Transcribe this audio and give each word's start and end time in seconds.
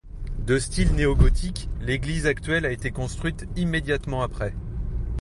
De 0.39 0.57
style 0.57 0.93
néo-gothique, 0.95 1.69
l'église 1.79 2.25
actuelle 2.25 2.65
a 2.65 2.71
été 2.71 2.89
construite 2.89 3.45
immédiatement 3.55 4.23
après. 4.23 4.55